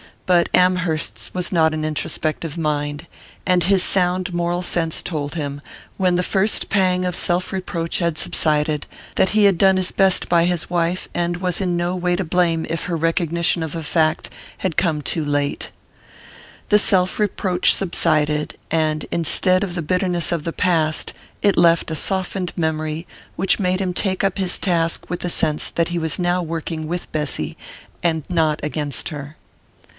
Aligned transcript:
But 0.25 0.47
Amherst's 0.53 1.31
was 1.33 1.51
not 1.51 1.73
an 1.73 1.83
introspective 1.85 2.57
mind, 2.57 3.05
and 3.45 3.63
his 3.65 3.83
sound 3.83 4.33
moral 4.33 4.61
sense 4.63 5.03
told 5.03 5.35
him, 5.35 5.61
when 5.97 6.15
the 6.15 6.23
first 6.23 6.69
pang 6.69 7.05
of 7.05 7.15
self 7.17 7.51
reproach 7.51 7.99
had 7.99 8.17
subsided, 8.17 8.87
that 9.17 9.31
he 9.31 9.43
had 9.43 9.57
done 9.59 9.75
his 9.77 9.91
best 9.91 10.27
by 10.27 10.45
his 10.45 10.69
wife, 10.71 11.07
and 11.13 11.37
was 11.37 11.59
in 11.61 11.75
no 11.77 11.95
way 11.95 12.15
to 12.15 12.23
blame 12.23 12.65
if 12.69 12.85
her 12.85 12.95
recognition 12.95 13.61
of 13.61 13.73
the 13.73 13.83
fact 13.83 14.31
had 14.59 14.77
come 14.77 15.03
too 15.03 15.23
late. 15.23 15.69
The 16.69 16.79
self 16.79 17.19
reproach 17.19 17.75
subsided; 17.75 18.57
and, 18.71 19.05
instead 19.11 19.63
of 19.65 19.75
the 19.75 19.83
bitterness 19.83 20.31
of 20.31 20.45
the 20.45 20.53
past, 20.53 21.13
it 21.43 21.57
left 21.57 21.91
a 21.91 21.95
softened 21.95 22.53
memory 22.55 23.05
which 23.35 23.59
made 23.59 23.81
him 23.81 23.93
take 23.93 24.23
up 24.23 24.37
his 24.39 24.57
task 24.57 25.07
with 25.09 25.19
the 25.19 25.29
sense 25.29 25.69
that 25.69 25.89
he 25.89 25.99
was 25.99 26.17
now 26.17 26.41
working 26.41 26.87
with 26.87 27.11
Bessy 27.11 27.55
and 28.01 28.23
not 28.29 28.59
against 28.63 29.09
her. 29.09 29.35